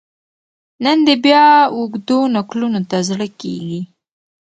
[0.83, 1.45] نن دي بیا
[1.75, 3.81] اوږدو نکلونو ته زړه کیږي